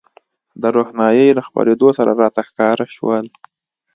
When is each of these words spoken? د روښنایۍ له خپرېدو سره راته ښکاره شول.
د 0.61 0.63
روښنایۍ 0.75 1.29
له 1.37 1.41
خپرېدو 1.47 1.87
سره 1.97 2.11
راته 2.21 2.41
ښکاره 2.49 2.85
شول. 2.95 3.25